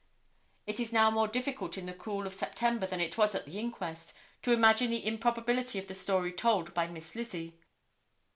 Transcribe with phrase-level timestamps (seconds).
[0.65, 3.59] It is now more difficult in the cool of September than it was at the
[3.59, 7.53] inquest, to imagine the improbability of the story told by Miss Lizzie.